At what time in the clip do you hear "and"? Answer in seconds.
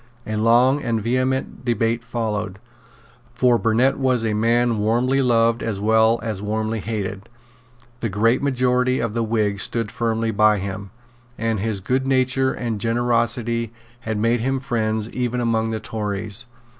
0.81-0.99, 11.37-11.59, 12.51-12.81